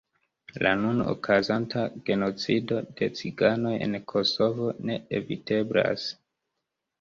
[0.67, 6.09] La nun okazanta genocido de ciganoj en Kosovo ne eviteblas.